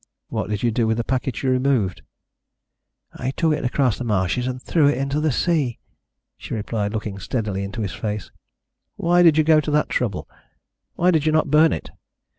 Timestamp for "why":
8.95-9.21, 10.95-11.11